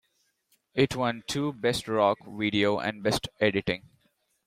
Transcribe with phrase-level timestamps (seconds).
[0.73, 3.83] It won two, Best Rock Video and Best Editing.